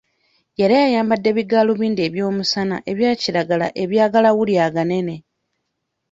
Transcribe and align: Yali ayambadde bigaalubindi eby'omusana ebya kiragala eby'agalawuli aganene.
Yali 0.59 0.75
ayambadde 0.87 1.29
bigaalubindi 1.37 2.01
eby'omusana 2.07 2.75
ebya 2.91 3.11
kiragala 3.21 3.67
eby'agalawuli 3.83 4.53
aganene. 4.67 5.15